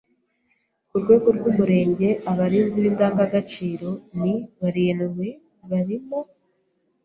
Ku 0.89 0.95
rwego 1.01 1.27
rw’Umurenge 1.37 2.09
abarinzi 2.31 2.77
b’indangagaciro 2.83 3.89
ni 4.21 4.33
barindwi; 4.61 5.29
barimo 5.69 6.19